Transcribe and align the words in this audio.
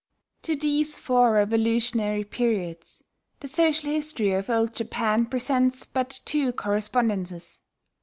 ]To 0.45 0.55
these 0.55 0.97
four 0.97 1.33
revolutionary 1.33 2.23
periods, 2.23 3.03
the 3.39 3.47
social 3.47 3.91
history 3.91 4.31
of 4.31 4.49
Old 4.49 4.73
Japan 4.73 5.27
presents 5.27 5.85
but 5.85 6.21
two 6.25 6.51
correspondences. 6.53 7.59